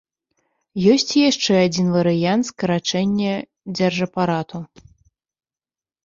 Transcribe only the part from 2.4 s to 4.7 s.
скарачэння дзяржапарату.